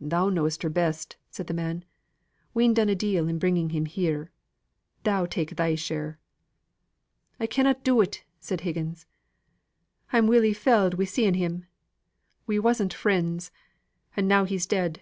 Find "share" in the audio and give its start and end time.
5.74-6.20